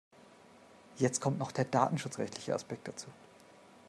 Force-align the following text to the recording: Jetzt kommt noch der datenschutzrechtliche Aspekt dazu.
Jetzt 0.97 1.21
kommt 1.21 1.37
noch 1.37 1.51
der 1.51 1.65
datenschutzrechtliche 1.65 2.55
Aspekt 2.55 2.87
dazu. 2.87 3.05